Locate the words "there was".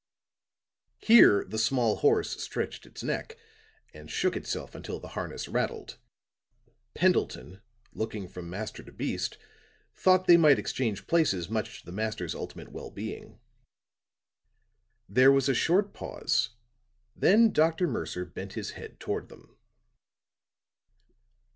15.07-15.47